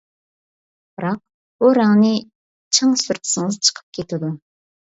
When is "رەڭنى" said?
1.79-2.11